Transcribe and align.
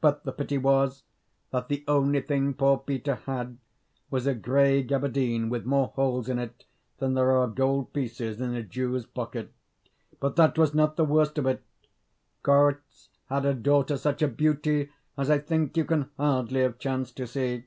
But 0.00 0.22
the 0.22 0.30
pity 0.30 0.58
was, 0.58 1.02
that 1.50 1.66
the 1.66 1.82
only 1.88 2.20
thing 2.20 2.54
poor 2.54 2.78
Peter 2.78 3.16
had 3.16 3.58
was 4.12 4.24
a 4.28 4.32
grey 4.32 4.80
gaberdine 4.84 5.48
with 5.48 5.64
more 5.66 5.88
holes 5.88 6.28
in 6.28 6.38
it 6.38 6.64
than 6.98 7.14
there 7.14 7.32
are 7.32 7.48
gold 7.48 7.92
pieces 7.92 8.40
in 8.40 8.54
a 8.54 8.62
Jew's 8.62 9.06
pocket. 9.06 9.52
But 10.20 10.36
that 10.36 10.56
was 10.56 10.72
not 10.72 10.94
the 10.96 11.04
worst 11.04 11.36
of 11.36 11.46
it. 11.46 11.64
Korzh 12.44 13.08
had 13.24 13.44
a 13.44 13.54
daughter, 13.54 13.96
such 13.96 14.22
a 14.22 14.28
beauty 14.28 14.90
as 15.16 15.30
I 15.30 15.38
think 15.40 15.76
you 15.76 15.84
can 15.84 16.10
hardly 16.16 16.60
have 16.60 16.78
chanced 16.78 17.16
to 17.16 17.26
see. 17.26 17.64